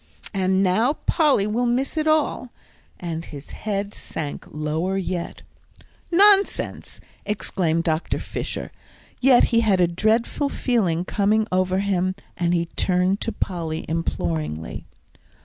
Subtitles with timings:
[0.33, 2.49] And now Polly will miss it all!"
[2.99, 5.43] And his head sank lower yet.
[6.09, 8.17] "Nonsense!" exclaimed Dr.
[8.17, 8.71] Fisher.
[9.19, 14.87] Yet he had a dreadful feeling coming over him, and he turned to Polly imploringly.